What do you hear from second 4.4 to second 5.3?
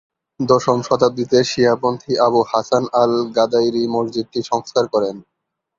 সংস্কার করেন।